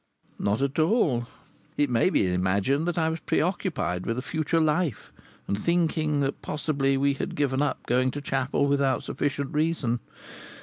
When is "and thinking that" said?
5.47-6.41